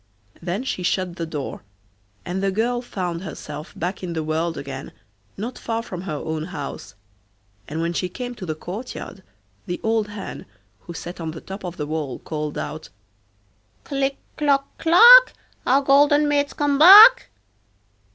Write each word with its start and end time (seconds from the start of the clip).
Then 0.41 0.63
she 0.63 0.81
shut 0.81 1.17
the 1.17 1.27
door, 1.27 1.61
and 2.25 2.41
the 2.41 2.49
girl 2.49 2.81
found 2.81 3.21
herself 3.21 3.71
back 3.77 4.01
in 4.01 4.13
the 4.13 4.23
world 4.23 4.57
again, 4.57 4.93
not 5.37 5.59
far 5.59 5.83
from 5.83 6.01
her 6.01 6.15
own 6.15 6.45
house; 6.45 6.95
and 7.67 7.81
when 7.81 7.93
she 7.93 8.09
came 8.09 8.33
to 8.33 8.45
the 8.47 8.55
courtyard 8.55 9.21
the 9.67 9.79
old 9.83 10.07
hen, 10.07 10.47
who 10.87 10.95
sat 10.95 11.21
on 11.21 11.29
the 11.29 11.39
top 11.41 11.63
of 11.63 11.77
the 11.77 11.85
wall, 11.85 12.17
called 12.17 12.57
out: 12.57 12.89
'Click, 13.83 14.17
clock, 14.37 14.75
clack, 14.79 15.33
Our 15.67 15.83
golden 15.83 16.27
maid's 16.27 16.53
come 16.53 16.79
back. 16.79 17.29